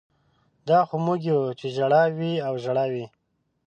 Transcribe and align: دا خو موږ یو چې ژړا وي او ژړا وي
دا 0.67 0.79
خو 0.87 0.95
موږ 1.05 1.19
یو 1.31 1.41
چې 1.59 1.67
ژړا 1.75 2.03
وي 2.17 2.33
او 2.47 2.53
ژړا 2.63 2.85
وي 2.93 3.05